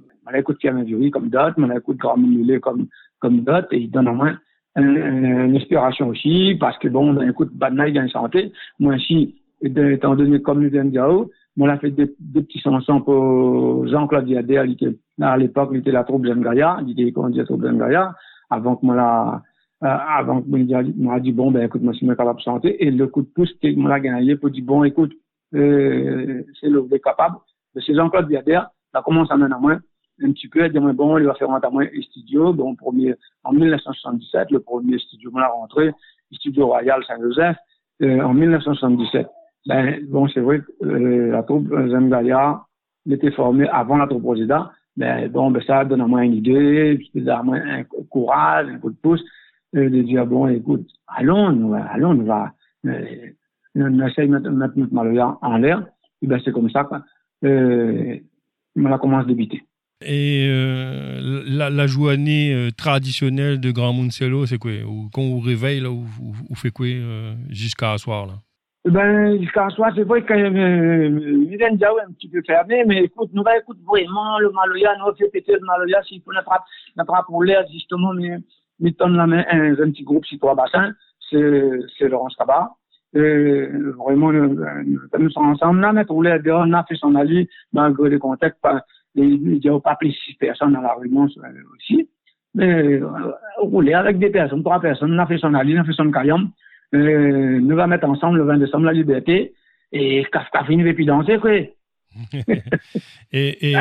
Pierre 0.58 0.74
Mavury 0.74 1.10
comme 1.10 1.28
dot, 1.28 1.54
on 1.56 1.70
écoute 1.70 1.96
Grand 1.96 2.16
Mulé 2.16 2.60
comme, 2.60 2.86
comme 3.20 3.40
dot, 3.40 3.66
et 3.72 3.78
il 3.78 3.90
donne 3.90 4.08
à 4.08 4.12
moi 4.12 4.32
une, 4.76 5.56
inspiration 5.56 6.08
aussi, 6.08 6.56
parce 6.60 6.78
que 6.78 6.88
bon, 6.88 7.14
ben, 7.14 7.30
écoute, 7.30 7.50
Badnaï 7.54 7.92
gagne 7.92 8.08
santé. 8.08 8.52
Moi 8.78 8.94
aussi, 8.96 9.36
étant 9.62 10.14
donné 10.14 10.42
comme 10.42 10.62
nous 10.62 10.70
venons 10.70 10.90
de 10.90 11.30
on 11.58 11.68
a 11.68 11.78
fait 11.78 11.90
des, 11.90 12.06
petits 12.06 12.60
chansons 12.60 13.00
pour 13.00 13.86
Jean-Claude 13.88 14.26
Diadé, 14.26 14.58
à 14.58 15.36
l'époque, 15.38 15.70
il 15.72 15.78
était 15.78 15.90
la 15.90 16.04
troupe 16.04 16.22
Gaïa, 16.22 16.78
il 16.86 16.92
était, 16.92 17.12
comment 17.12 17.30
dire, 17.30 17.46
troupe 17.46 17.64
Gaïa, 17.64 18.14
avant 18.50 18.76
que 18.76 18.84
moi 18.84 18.94
la, 18.94 19.42
euh, 19.82 19.96
avant 20.18 20.42
que 20.42 20.48
moi 20.48 21.20
dit, 21.20 21.32
bon, 21.32 21.50
ben, 21.50 21.64
écoute, 21.64 21.82
moi, 21.82 21.94
je 21.94 21.98
suis 21.98 22.06
capable 22.08 22.38
de 22.38 22.44
chanter, 22.44 22.84
et 22.84 22.90
le 22.90 23.06
coup 23.06 23.22
de 23.22 23.28
pouce 23.28 23.52
que 23.62 23.74
moi 23.74 23.88
l'a 23.88 24.00
gagné 24.00 24.36
pour 24.36 24.50
dire, 24.50 24.64
bon, 24.66 24.84
écoute, 24.84 25.12
euh, 25.54 26.42
c'est 26.60 26.68
le 26.68 26.82
capable, 26.98 27.36
c'est 27.74 27.94
Jean-Claude 27.94 28.28
Diadé, 28.28 28.60
ça 28.92 29.02
commence 29.02 29.30
à 29.30 29.36
mener 29.38 29.54
à 29.54 29.58
moi, 29.58 29.78
un 30.22 30.32
petit 30.32 30.48
peu, 30.48 30.68
bon, 30.68 31.18
il 31.18 31.24
va 31.24 31.34
faire 31.34 31.48
rentrer 31.48 31.90
un 31.94 32.02
studio. 32.02 32.52
Bon, 32.52 32.74
premier, 32.74 33.14
en 33.44 33.52
1977, 33.52 34.50
le 34.50 34.60
premier 34.60 34.98
studio, 34.98 35.30
on 35.34 35.38
l'a 35.38 35.48
rentré, 35.48 35.86
le 35.86 36.36
studio 36.36 36.66
Royal 36.66 37.02
Saint-Joseph, 37.06 37.56
euh, 38.02 38.20
en 38.20 38.34
1977. 38.34 39.28
Ben, 39.66 39.98
bon, 40.08 40.28
c'est 40.28 40.40
vrai 40.40 40.60
que 40.60 40.86
euh, 40.86 41.32
la 41.32 41.42
troupe 41.42 41.68
Zemgalia 41.68 42.62
était 43.10 43.32
formée 43.32 43.68
avant 43.68 43.96
la 43.96 44.06
troupe 44.06 44.24
Rosida. 44.24 44.70
Ben, 44.96 45.28
bon, 45.28 45.50
ben, 45.50 45.62
ça 45.66 45.84
donne 45.84 46.00
à 46.00 46.06
moi 46.06 46.24
une 46.24 46.34
idée, 46.34 46.98
donne 47.14 47.28
à 47.28 47.42
moi 47.42 47.56
un 47.56 47.84
courage, 47.84 48.68
un 48.68 48.78
coup 48.78 48.90
de 48.90 48.96
pouce, 48.96 49.22
euh, 49.74 49.90
de 49.90 50.02
dire, 50.02 50.26
bon, 50.26 50.48
écoute, 50.48 50.88
allons, 51.06 51.52
nous, 51.52 51.74
allons, 51.74 52.14
nous 52.14 52.26
va, 52.26 52.52
euh, 52.86 53.30
on 53.74 54.06
essaye 54.06 54.28
de 54.28 54.38
mettre, 54.48 54.76
notre 54.76 54.94
Maloya 54.94 55.36
en 55.42 55.58
l'air. 55.58 55.86
Et 56.22 56.26
ben, 56.26 56.40
c'est 56.44 56.52
comme 56.52 56.70
ça, 56.70 56.84
quoi. 56.84 57.02
Euh, 57.44 58.16
on 58.76 58.92
a 58.92 58.98
commencé 58.98 59.24
à 59.24 59.28
débiter. 59.28 59.62
Et 60.04 60.46
euh, 60.50 61.42
la, 61.46 61.70
la, 61.70 61.86
journée 61.86 62.52
euh, 62.52 62.70
traditionnelle 62.70 63.60
de 63.60 63.70
Grand 63.70 63.94
Moncello, 63.94 64.44
c'est 64.44 64.58
quoi? 64.58 64.72
Quand 65.10 65.22
vous 65.22 65.40
réveille, 65.40 65.80
là, 65.80 65.88
vous, 65.88 66.54
faites 66.54 66.74
quoi 66.74 66.86
euh, 66.86 67.34
jusqu'à 67.48 67.96
soir 67.96 68.26
là? 68.26 68.34
Ben, 68.84 69.40
jusqu'à 69.40 69.68
soir, 69.70 69.90
c'est 69.96 70.04
vrai 70.04 70.22
que 70.22 70.34
euh, 70.34 71.46
déjà 71.48 71.68
un 72.06 72.12
petit 72.12 72.28
peu 72.28 72.42
fermé, 72.46 72.84
mais 72.86 73.04
écoute, 73.04 73.30
nous 73.32 73.42
va 73.42 73.56
écoute 73.56 73.78
vraiment 73.86 74.38
le 74.38 74.50
Maloya, 74.50 74.94
nous 74.98 75.14
fait 75.16 75.30
péter 75.30 75.54
le 75.54 75.66
Maloya, 75.66 76.02
s'il 76.02 76.20
faut 76.22 76.32
notre 76.32 77.26
pour 77.26 77.42
l'air, 77.42 77.64
justement, 77.72 78.12
mais 78.12 78.38
nous 78.78 78.90
donne 78.90 79.18
un, 79.18 79.74
petit 79.90 80.04
groupe 80.04 80.26
sur 80.26 80.38
trois 80.38 80.54
bassins, 80.54 80.92
c'est 81.30 82.08
Laurence 82.08 82.36
Cabat. 82.36 82.70
Et 83.14 83.66
vraiment, 83.96 84.30
nous, 84.30 85.30
sommes 85.30 85.48
ensemble 85.48 85.80
là, 85.80 85.92
mais 85.92 86.04
pour 86.04 86.22
l'air, 86.22 86.38
on 86.46 86.72
a 86.74 86.84
fait 86.84 86.96
son 86.96 87.14
avis, 87.14 87.48
malgré 87.72 88.10
les 88.10 88.18
contacts, 88.18 88.58
n'y 89.16 89.68
a 89.68 89.80
pas 89.80 89.96
de 90.00 90.10
six 90.10 90.34
personnes 90.34 90.72
dans 90.72 90.80
la 90.80 90.94
réunion 90.94 91.24
euh, 91.24 91.62
aussi. 91.76 92.08
Mais 92.54 92.66
euh, 92.66 93.08
rouler 93.58 93.94
avec 93.94 94.18
des 94.18 94.30
personnes, 94.30 94.62
trois 94.62 94.80
personnes, 94.80 95.14
on 95.14 95.18
a 95.18 95.26
fait 95.26 95.38
son 95.38 95.54
allié, 95.54 95.76
on 95.76 95.82
a 95.82 95.84
fait 95.84 95.92
son 95.92 96.10
caillon. 96.10 96.50
Euh, 96.94 97.60
nous 97.60 97.76
va 97.76 97.86
mettre 97.86 98.08
ensemble 98.08 98.38
le 98.38 98.44
20 98.44 98.58
décembre 98.58 98.86
la 98.86 98.92
liberté 98.92 99.54
et 99.92 100.24
Kafka 100.32 100.64
finit 100.64 100.86
et 100.86 100.94
puis 100.94 101.04
danser 101.04 101.38
quoi. 101.38 101.52
et 103.32 103.74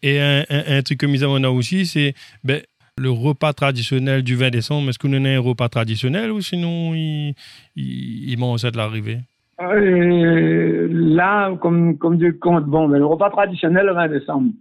et, 0.00 0.20
un, 0.20 0.82
truc 0.82 1.00
que 1.00 1.06
nous 1.06 1.24
avons 1.24 1.42
aussi, 1.56 1.84
c'est 1.84 2.14
ben, 2.44 2.62
le 2.96 3.10
repas 3.10 3.52
traditionnel 3.52 4.22
du 4.22 4.36
20 4.36 4.50
décembre. 4.50 4.88
Est-ce 4.90 4.98
qu'on 4.98 5.12
a 5.12 5.28
un 5.28 5.40
repas 5.40 5.68
traditionnel 5.68 6.30
ou 6.30 6.40
sinon 6.40 6.94
il, 6.94 7.34
il, 7.74 8.30
il 8.30 8.38
mange 8.38 8.64
à 8.64 8.70
de 8.70 8.76
l'arrivée? 8.76 9.18
Euh, 9.60 10.88
Là, 10.90 11.54
comme, 11.60 11.98
comme 11.98 12.16
Dieu 12.16 12.32
compte, 12.40 12.66
bon, 12.66 12.88
ben, 12.88 12.98
le 12.98 13.06
repas 13.06 13.30
traditionnel 13.30 13.86
le 13.86 13.92
20 13.92 14.08
décembre, 14.08 14.52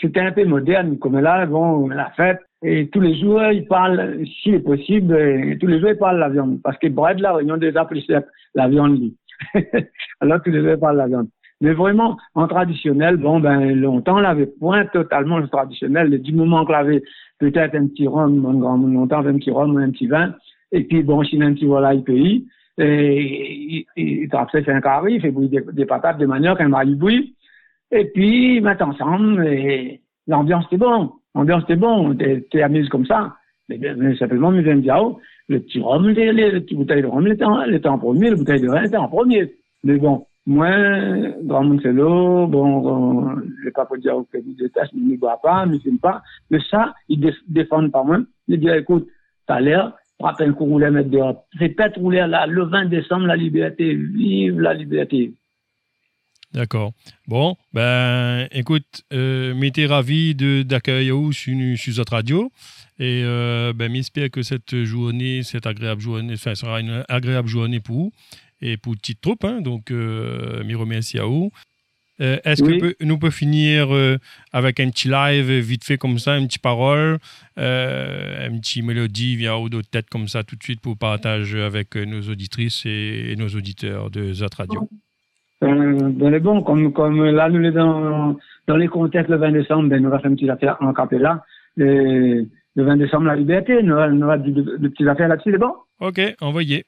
c'était 0.00 0.20
un 0.20 0.32
peu 0.32 0.44
moderne, 0.44 0.98
comme 0.98 1.18
là, 1.18 1.46
bon, 1.46 1.88
la 1.88 2.10
fête, 2.10 2.40
et 2.62 2.88
tous 2.88 3.00
les 3.00 3.18
jours, 3.18 3.42
ils 3.52 3.66
parlent, 3.66 4.24
si 4.42 4.50
est 4.50 4.60
possible, 4.60 5.58
tous 5.58 5.66
les 5.66 5.80
jours, 5.80 5.90
ils 5.90 5.98
parlent 5.98 6.18
la 6.18 6.28
viande. 6.28 6.60
Parce 6.62 6.78
que 6.78 6.88
Brad, 6.88 7.20
la 7.20 7.34
réunion 7.34 7.56
déjà 7.56 7.84
plus 7.84 8.04
la 8.54 8.68
viande, 8.68 8.98
Alors, 10.20 10.42
tous 10.42 10.50
les 10.50 10.60
jours, 10.62 10.72
ils 10.72 10.78
parlent 10.78 10.96
la 10.96 11.06
viande. 11.06 11.28
Mais 11.60 11.72
vraiment, 11.72 12.16
en 12.34 12.46
traditionnel, 12.46 13.16
bon, 13.16 13.40
ben, 13.40 13.74
longtemps, 13.74 14.16
on 14.16 14.20
l'avait 14.20 14.46
point 14.46 14.86
totalement 14.86 15.38
le 15.38 15.48
traditionnel. 15.48 16.20
Du 16.22 16.32
moment 16.32 16.64
qu'on 16.64 16.74
avait 16.74 17.02
peut-être 17.38 17.74
un 17.74 17.86
petit 17.86 18.06
rhum, 18.06 18.44
un 18.46 18.58
grand, 18.58 18.76
longtemps, 18.76 19.24
un 19.26 19.38
petit 19.38 19.50
rhum, 19.50 19.76
un 19.76 19.90
petit 19.90 20.06
vin, 20.06 20.34
et 20.72 20.84
puis, 20.84 21.02
bon, 21.02 21.22
chine 21.22 21.42
un 21.42 21.54
petit 21.54 21.66
volaille 21.66 22.02
pays, 22.02 22.46
et, 22.78 23.86
après, 24.32 24.62
fait 24.62 24.72
un 24.72 24.80
carré, 24.80 25.18
fait 25.20 25.30
bouillir 25.30 25.64
des, 25.64 25.72
des 25.72 25.86
patates 25.86 26.18
de 26.18 26.26
manioc, 26.26 26.60
un 26.60 26.68
maïs 26.68 26.96
bouilli, 26.96 27.34
et 27.90 28.04
puis, 28.06 28.56
ils 28.56 28.62
mettent 28.62 28.82
ensemble, 28.82 29.46
et 29.46 30.00
l'ambiance 30.26 30.66
était 30.66 30.76
bon. 30.76 31.12
L'ambiance 31.34 31.64
était 31.64 31.76
bon, 31.76 32.14
t'es 32.14 32.62
amusé 32.62 32.88
comme 32.88 33.06
ça. 33.06 33.36
Mais, 33.68 33.78
mais 33.96 34.16
simplement, 34.16 34.50
mais 34.50 34.62
dire, 34.62 34.96
oh, 35.00 35.20
le 35.48 35.60
petit 35.60 35.80
rhum, 35.80 36.08
les, 36.08 36.32
les, 36.32 36.50
les 36.50 36.60
petites 36.60 36.78
bouteilles 36.78 37.02
de 37.02 37.06
rhum, 37.06 37.26
était 37.26 37.44
en, 37.44 37.62
était 37.64 37.88
en 37.88 37.98
premier, 37.98 38.30
les 38.30 38.36
bouteilles 38.36 38.60
de 38.60 38.68
vin 38.68 38.82
étaient 38.82 38.96
en 38.96 39.08
premier. 39.08 39.54
Mais 39.84 39.96
bon, 39.98 40.26
moi, 40.46 40.70
Grand 41.42 41.64
Moncello, 41.64 42.46
bon, 42.46 43.36
je 43.36 43.64
vais 43.64 43.70
pas 43.70 43.84
pour 43.84 43.98
dire 43.98 44.14
que 44.32 44.38
je 44.38 44.64
déteste, 44.64 44.92
je 44.94 44.98
ne 44.98 45.16
bois 45.16 45.38
pas, 45.42 45.64
je 45.66 45.72
ne 45.72 45.78
fume 45.78 45.98
pas. 45.98 46.22
Mais 46.50 46.58
ça, 46.70 46.94
ils 47.08 47.32
défendent 47.46 47.92
pas 47.92 48.02
moi. 48.02 48.18
Ils 48.48 48.58
disent, 48.58 48.70
écoute, 48.70 49.08
t'as 49.46 49.60
l'air, 49.60 49.92
frappe 50.18 50.40
un 50.40 50.52
coup 50.52 50.64
rouler, 50.64 50.90
mettre 50.90 51.10
dehors. 51.10 51.46
Répète 51.58 51.96
rouler 51.96 52.26
là, 52.26 52.46
le 52.46 52.64
20 52.64 52.86
décembre, 52.86 53.26
la 53.26 53.36
liberté, 53.36 53.94
vive 53.94 54.60
la 54.60 54.74
liberté. 54.74 55.32
D'accord. 56.52 56.92
Bon, 57.26 57.56
ben, 57.74 58.48
écoute, 58.52 59.02
euh, 59.12 59.54
m'étais 59.54 59.86
ravi 59.86 60.34
d'accueillir 60.34 61.16
sur, 61.32 61.54
sur 61.76 61.94
notre 61.96 62.12
radio. 62.12 62.50
Et 62.98 63.22
euh, 63.22 63.72
ben, 63.74 63.94
j'espère 63.94 64.30
que 64.30 64.42
cette 64.42 64.84
journée, 64.84 65.42
cette 65.42 65.66
agréable 65.66 66.00
journée, 66.00 66.34
enfin, 66.34 66.54
sera 66.54 66.80
une 66.80 67.04
agréable 67.08 67.48
journée 67.48 67.80
pour 67.80 67.96
vous 67.96 68.12
et 68.62 68.76
pour 68.78 68.96
petite 68.96 69.20
troupe. 69.20 69.44
Hein, 69.44 69.60
donc, 69.60 69.90
euh, 69.90 70.64
me 70.64 70.74
remercie 70.74 71.18
à 71.18 71.24
vous. 71.24 71.50
Euh, 72.20 72.38
Est-ce 72.44 72.64
oui. 72.64 72.78
que 72.78 73.04
nous 73.04 73.18
pouvons 73.18 73.30
finir 73.30 73.94
euh, 73.94 74.18
avec 74.52 74.80
un 74.80 74.90
petit 74.90 75.08
live 75.08 75.50
vite 75.60 75.84
fait 75.84 75.98
comme 75.98 76.18
ça, 76.18 76.36
une 76.36 76.46
petite 76.48 76.62
parole, 76.62 77.18
euh, 77.58 78.48
une 78.48 78.60
petite 78.60 78.84
mélodie 78.84 79.36
via 79.36 79.56
haut 79.56 79.68
de 79.68 79.80
tête 79.82 80.08
comme 80.10 80.26
ça 80.26 80.42
tout 80.42 80.56
de 80.56 80.62
suite 80.62 80.80
pour 80.80 80.96
partager 80.96 81.62
avec 81.62 81.94
nos 81.94 82.20
auditrices 82.22 82.84
et, 82.86 83.32
et 83.32 83.36
nos 83.36 83.48
auditeurs 83.48 84.10
de 84.10 84.32
Zot 84.32 84.46
Radio? 84.56 84.88
Euh, 85.62 86.10
ben, 86.10 86.30
les 86.30 86.40
bons, 86.40 86.62
comme, 86.62 86.92
comme 86.92 87.24
là, 87.24 87.48
nous, 87.48 87.70
dans, 87.70 88.36
dans 88.66 88.76
les 88.76 88.88
contextes, 88.88 89.30
le 89.30 89.36
20 89.36 89.52
décembre, 89.52 89.88
ben, 89.88 90.02
nous 90.02 90.08
allons 90.08 90.18
faire 90.20 90.30
une 90.30 90.36
petite 90.36 90.50
affaire 90.50 90.76
en 90.80 90.92
capella. 90.92 91.44
Le 91.76 92.46
20 92.76 92.96
décembre, 92.96 93.26
la 93.26 93.36
liberté, 93.36 93.82
nous 93.82 93.96
allons 93.96 94.26
faire 94.26 94.38
de, 94.38 94.50
de, 94.50 94.76
de 94.76 94.88
petites 94.88 95.06
affaires 95.08 95.28
là-dessus, 95.28 95.50
c'est 95.52 95.58
bon? 95.58 95.72
Ok, 96.00 96.20
envoyez. 96.40 96.84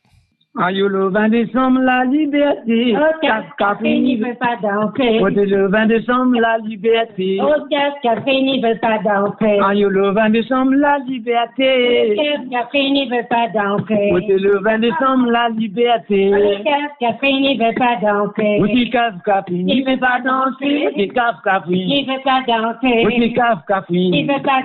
Aïe, 0.59 0.80
le 0.80 1.11
20 1.11 1.28
décembre, 1.28 1.78
la 1.80 2.04
liberté. 2.04 2.97
Au 2.97 3.57
café 3.57 4.00
n'y 4.00 4.16
veut 4.16 4.35
pas 4.35 4.57
danser. 4.61 5.21
Côté 5.21 5.47
le 5.47 5.69
20 5.69 5.87
décembre, 5.87 6.40
la 6.40 6.59
liberté. 6.59 7.38
Au 7.40 7.69
café 8.02 8.42
n'y 8.42 8.61
veut 8.61 8.76
pas 8.83 8.99
danser. 8.99 9.61
Aïe, 9.64 9.87
le 9.88 10.11
20 10.11 10.30
décembre, 10.30 10.73
la 10.75 10.99
liberté. 11.07 12.16
Au 12.19 12.50
café 12.50 12.90
n'y 12.90 13.09
veut 13.09 13.28
pas 13.30 13.47
danser. 13.54 14.11
Côté 14.11 14.38
le 14.38 14.59
20 14.59 14.78
décembre, 14.80 15.30
la 15.30 15.50
liberté. 15.50 16.33
Au 16.35 16.64
café 16.99 17.33
n'y 17.33 17.57
veut 17.57 17.75
pas. 17.78 17.97
Côté 18.35 18.90
caf 18.90 19.23
café 19.25 19.54
n'y 19.54 19.83
veut 19.85 19.99
pas. 19.99 20.19
Côté 20.21 21.12
café 21.14 21.75
n'y 21.76 22.02
veut 22.02 22.02
pas 22.02 22.23
danser. 22.50 23.04
Côté 23.04 23.33
caf 23.35 23.62
café 23.69 24.02
n'y 24.02 24.25
veut 24.25 24.42
pas 24.42 24.62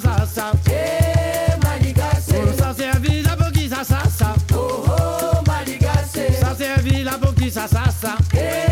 ça, 0.00 0.26
ça, 7.66 7.90
ça. 8.00 8.67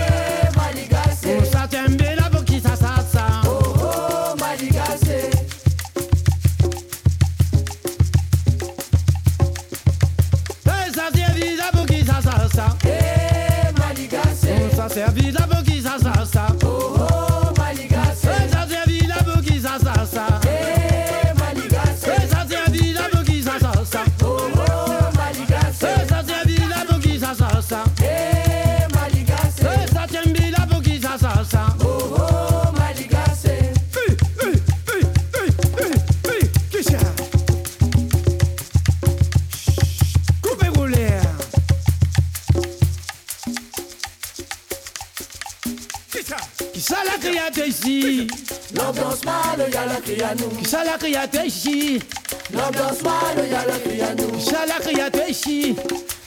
La 50.86 50.98
criate 50.98 51.46
ici? 51.46 52.00
L'ambiance 52.52 53.02
mal, 53.02 53.48
y'a 53.50 53.64
la 53.66 53.78
crie 53.78 54.02
à 54.02 54.14
nous. 54.14 54.30
Qui 54.32 54.44
ça 54.44 54.66
la 54.66 54.74
criate 54.74 55.22
ici? 55.28 55.76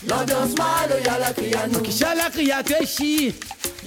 L'ambiance 0.08 0.56
mal, 0.58 0.90
y'a 1.06 1.20
la 1.20 1.34
crie 1.34 1.54
à 1.56 1.68
nous. 1.68 1.80
Qui 1.82 1.92
ça 1.92 2.14
la 2.16 2.30
criate 2.30 2.74
ici? 2.82 3.36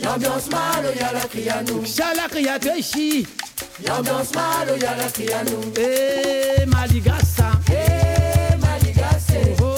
L'ambiance 0.02 0.48
mal, 0.50 0.84
y'a 0.98 1.12
la 1.12 1.20
crie 1.20 1.48
à 1.48 1.62
nous. 1.62 1.82
Qui 1.82 1.90
ça 1.92 2.12
la 2.16 2.28
criate 2.28 2.68
ici? 2.78 3.26
L'ambiance 3.86 4.34
mal, 4.34 4.78
y'a 4.80 4.96
la 4.96 5.10
crie 5.10 5.32
à 5.32 5.44
nous. 5.44 5.72
Eh, 5.76 6.66
Maligassa. 6.66 7.50
Eh, 7.68 8.56
Maligassé. 8.56 9.71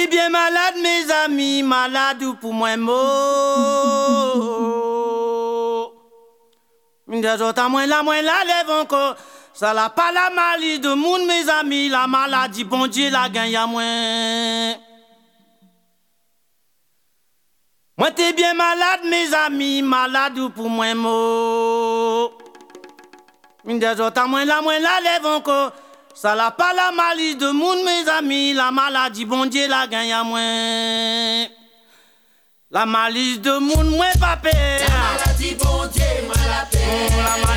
T'es 0.00 0.06
bien 0.06 0.30
malade 0.30 0.76
mes 0.82 1.10
amis, 1.12 1.62
malade 1.62 2.22
ou 2.22 2.32
pour 2.32 2.54
moi 2.54 2.74
mot. 2.74 2.92
Des 7.06 7.42
autres 7.42 7.60
à 7.60 7.68
moi 7.68 7.84
là, 7.84 8.02
moi 8.02 8.22
là 8.22 8.42
lève 8.46 8.70
encore. 8.80 9.16
Ça 9.52 9.74
la 9.74 9.90
pas 9.90 10.10
la 10.10 10.30
maladie 10.30 10.80
de 10.80 10.94
monde 10.94 11.26
mes 11.26 11.46
amis, 11.50 11.90
la 11.90 12.06
maladie 12.06 12.64
bon 12.64 12.86
Dieu 12.86 13.10
la 13.10 13.28
gagne 13.28 13.54
à 13.54 13.66
moi. 13.66 13.82
Moi 17.98 18.10
t'es 18.12 18.32
bien 18.32 18.54
malade 18.54 19.00
mes 19.04 19.34
amis, 19.34 19.82
malade 19.82 20.38
ou 20.38 20.48
pour 20.48 20.70
moi 20.70 20.94
mot. 20.94 22.32
Des 23.66 24.00
autres 24.00 24.18
à 24.18 24.26
moi 24.26 24.46
là, 24.46 24.62
moi 24.62 24.78
là 24.78 24.98
lève 25.04 25.26
encore. 25.26 25.72
Ça 26.14 26.34
la 26.34 26.50
pas 26.50 26.72
la 26.74 26.92
maladie 26.92 27.36
de 27.36 27.50
monde 27.50 27.78
mes 27.84 28.10
amis, 28.10 28.52
la 28.52 28.70
maladie 28.70 29.24
bon 29.24 29.46
Dieu 29.46 29.68
la 29.68 29.86
gagne 29.86 30.12
à 30.12 30.22
moi. 30.22 30.40
La 32.70 32.86
malice 32.86 33.40
de 33.40 33.58
monde 33.58 33.90
moi 33.90 34.06
pas 34.20 34.36
peur. 34.36 34.52
Maladie 34.52 35.54
bon 35.54 35.86
Dieu, 35.92 36.04
moi 36.26 36.34
la 36.48 36.66
paix. 36.66 37.49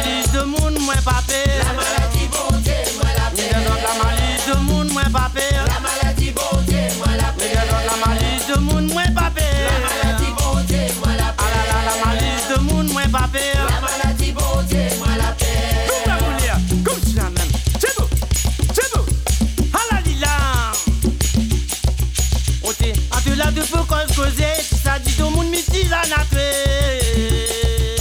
Là 23.63 23.67
de 23.67 23.71
peu 23.71 23.83
cause 23.83 24.35
ça 24.83 24.99
dit 24.99 25.13
tout 25.13 25.23
le 25.23 25.29
monde 25.29 25.49
mitisane 25.49 26.11
à 26.15 26.25
tuer. 26.25 27.95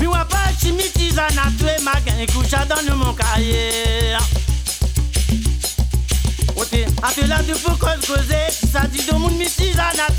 Mi 0.00 0.06
wa 0.06 0.24
pas 0.24 0.52
chi 0.60 0.72
mitisane 0.72 1.38
à 1.38 1.50
tuer, 1.58 1.82
ma 1.82 2.00
gagne 2.00 2.26
coucha 2.26 2.64
dans 2.64 2.96
mon 2.96 3.12
cahier. 3.14 4.16
Ok, 6.56 6.72
à 7.02 7.26
là 7.26 7.42
de 7.42 7.54
peu 7.54 7.74
cause 7.74 8.06
causer, 8.06 8.50
ça 8.72 8.86
dit 8.86 9.04
tout 9.06 9.14
le 9.14 9.20
monde 9.20 9.36
mitisane 9.36 10.00
à 10.08 10.12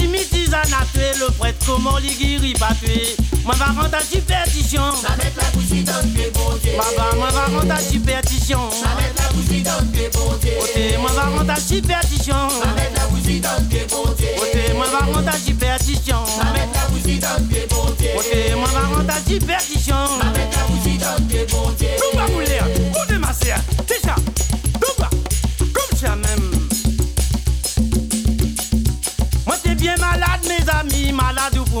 timitizane 0.00 0.72
à 0.72 0.84
tuer, 0.92 1.12
le 1.18 1.30
prêtre 1.32 1.58
comment 1.66 1.98
les 1.98 2.14
guérit 2.14 2.54
pas 2.54 2.74
tuer. 2.82 3.16
Moi 3.44 3.54
va 3.56 3.66
rentrer 3.66 3.98
à 3.98 4.00
superstition. 4.00 4.82
Ça 4.96 5.16
met 5.16 5.32
la 5.36 5.50
bougie 5.52 5.84
dans 5.84 6.00
pied, 6.14 6.30
bon 6.32 6.56
Dieu. 6.62 6.72
Moi 6.76 7.30
va, 7.32 7.44
rentrer 7.46 7.70
à 7.70 7.78
superstition. 7.78 8.70
Ça 8.70 8.88
met 8.96 9.12
la 9.16 9.28
bougie 9.32 9.62
dans 9.62 9.86
pied, 9.92 10.10
bon 10.12 10.32
Dieu. 10.40 10.98
Moi 10.98 11.10
va 11.12 11.24
rentrer 11.24 11.52
à 11.52 11.56
superstition. 11.56 12.48
Ça 12.48 12.68
met 12.74 12.90
la 12.96 13.06
bougie 13.06 13.40
dans 13.40 13.68
pied, 13.68 13.86
bon 13.90 14.04
Dieu. 14.16 14.74
Moi 14.74 14.86
va 14.86 14.98
rentrer 14.98 15.28
à 15.28 15.38
superstition. 15.38 16.24
Ça 16.26 16.44
met 16.52 16.68
la 16.72 16.86
bougie 16.88 17.18
dans 17.18 17.48
pied, 17.48 17.66
bon 17.68 17.86
Dieu. 17.98 18.56
Moi 18.56 18.68
va 18.72 18.96
rentrer 18.96 19.16
à 19.16 19.30
superstition. 19.30 20.09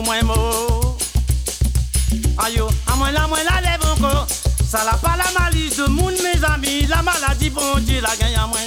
ou 0.00 0.02
pour 0.02 0.04
moi 0.04 0.22
mot. 0.22 0.96
Aïe, 2.38 2.60
oh, 2.60 2.68
à 2.90 2.96
moi 2.96 3.10
là, 3.10 3.26
moi 3.28 3.38
la 3.44 3.60
lève 3.60 3.84
encore. 3.84 4.26
Ça 4.66 4.84
la 4.84 4.92
pas 4.92 5.16
la 5.16 5.40
malice 5.40 5.76
de 5.76 5.84
monde 5.86 6.14
mes 6.22 6.44
amis, 6.44 6.86
la 6.86 7.02
maladie 7.02 7.50
bon 7.50 7.78
Dieu 7.80 8.00
la 8.00 8.16
gagne 8.16 8.36
à 8.36 8.46
moi. 8.46 8.58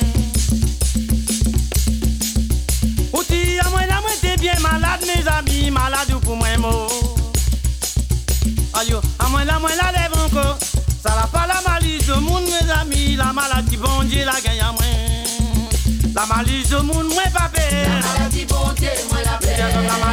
Outi, 3.14 3.60
à 3.60 3.70
moi 3.70 3.86
là, 3.88 4.02
moi 4.02 4.12
t'es 4.22 4.38
bien 4.38 4.54
malade 4.60 5.06
mes 5.06 5.28
amis, 5.28 5.72
malade 5.72 6.12
ou 6.14 6.20
pour 6.20 6.36
moi 6.36 6.58
mot. 6.58 6.88
Aïe, 8.74 8.94
oh, 8.94 9.02
à 9.20 9.28
moi 9.30 9.44
là, 9.44 9.60
moi 9.60 9.72
la 9.76 9.92
lève 9.92 10.12
encore. 10.26 10.58
Ça 11.04 11.16
la 11.16 11.28
pas 11.28 11.48
la 11.48 11.62
malice 11.70 12.08
de 12.08 12.14
monde 12.14 12.44
mes 12.44 12.72
amis, 12.72 13.16
la 13.16 13.34
maladie 13.34 13.78
bon 13.78 14.04
Dieu 14.04 14.26
la 14.26 14.40
gagne 14.42 14.62
à 14.62 14.72
moi. 14.72 14.82
La 16.16 16.26
malice 16.26 16.70
de 16.70 16.78
monde 16.78 17.08
moi 17.08 17.24
pas 17.34 17.50
peur. 17.50 17.64
La 17.72 18.20
maladie 18.20 18.46
bon 18.46 18.72
Dieu, 18.78 18.90
moi 19.10 19.20
la 19.26 19.38
paix. 19.38 20.13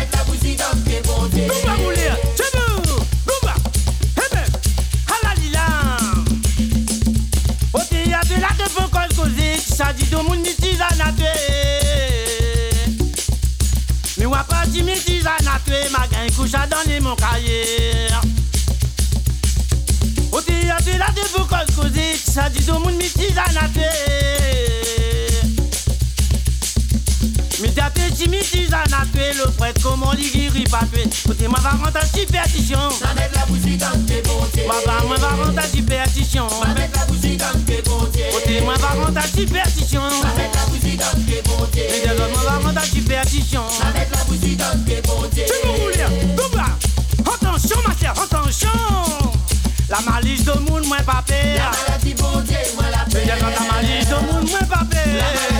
causer, 10.01 10.01
ça 10.01 10.01
dit 10.01 10.09
tout 10.09 10.17
le 10.17 10.23
monde 10.23 10.39
mitisane 10.39 11.01
à 11.01 11.11
tuer. 11.11 11.85
Mais 14.17 14.25
wa 14.25 14.43
pas 14.43 14.65
dit 14.67 14.83
mitisane 14.83 15.47
à 15.47 15.59
tuer, 15.65 15.89
ma 15.91 16.07
à 16.57 16.67
donner 16.67 16.99
mon 16.99 17.15
mitisane 22.97 23.57
à 23.57 23.67
tuer. 23.69 24.90
Médiaté 27.61 28.01
Jimmy 28.17 28.43
Suzanne 28.43 28.91
a 28.91 29.05
tué 29.13 29.33
le 29.37 29.51
prêtre 29.51 29.83
comme 29.83 30.01
on 30.03 30.11
l'iguiri 30.13 30.63
pas 30.63 30.81
tué. 30.91 31.07
Côté 31.27 31.47
ma 31.47 31.59
parente 31.59 31.95
à 31.95 32.05
superstition. 32.05 32.89
Ça 32.89 33.13
met 33.13 33.29
la 33.35 33.45
bougie 33.45 33.77
comme 33.77 34.03
t'es 34.05 34.21
bonté. 34.23 34.65
Ma 34.67 34.81
parente 34.83 35.57
à 35.57 35.67
superstition. 35.67 36.49
Ça 36.49 36.67
met 36.73 36.89
la 36.93 37.05
bougie 37.05 37.37
comme 37.37 37.61
t'es 37.63 37.81
bonté. 37.83 38.23
Côté 38.33 38.61
ma 38.61 38.73
parente 38.79 39.15
à 39.15 39.21
superstition. 39.21 40.01
Ça 40.09 40.27
met 40.35 40.49
la 40.53 40.65
bougie 40.65 40.97
comme 40.97 41.23
t'es 41.23 41.41
bonté. 41.43 41.87
Médiaté 41.91 42.31
ma 42.33 42.41
parente 42.49 42.77
à 42.77 42.83
superstition. 42.83 43.61
Ça 43.69 43.85
met 43.93 44.07
la 44.11 44.23
bougie 44.23 44.57
comme 44.57 44.83
t'es 44.83 45.01
bonté. 45.01 45.45
Tu 45.45 45.67
me 45.67 45.71
roules, 45.71 46.35
tout 46.35 46.57
bas. 46.57 47.31
Attention 47.31 47.77
ma 47.87 47.95
chère, 47.95 48.19
attention. 48.19 48.69
La 49.87 49.99
malice 50.09 50.45
de 50.45 50.53
moun, 50.67 50.83
moi 50.87 50.97
pas. 51.05 51.23
La 51.29 51.71
maladie 51.71 52.13
Dieu, 52.13 52.57
moi 52.75 52.85
la 52.89 53.05
paix. 53.11 53.25
La 53.27 53.35
malice 53.71 54.07
de 54.07 54.15
moun, 54.15 54.49
moi 54.49 54.59
pas 54.67 54.85
peur. 54.89 55.50